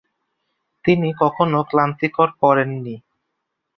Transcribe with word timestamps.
তিনি 0.85 1.09
কখনও 1.19 1.59
ক্লান্তিকর 1.63 2.29
করেন 2.41 2.69
নি"। 2.83 2.95